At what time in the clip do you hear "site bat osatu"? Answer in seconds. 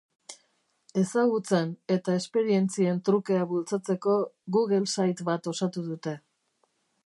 4.97-5.89